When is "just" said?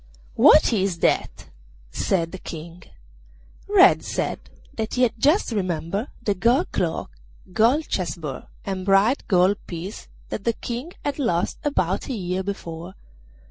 5.19-5.51